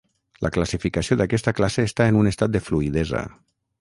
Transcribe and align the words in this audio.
La 0.45 0.49
classificació 0.53 1.17
d'aquesta 1.19 1.53
classe 1.59 1.85
està 1.91 2.07
en 2.13 2.17
un 2.23 2.31
estat 2.33 2.57
de 2.57 2.63
fluïdesa. 2.71 3.23